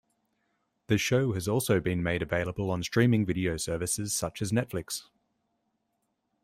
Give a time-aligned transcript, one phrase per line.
[0.87, 5.03] The show has also been made available on streaming video services such as Netflix.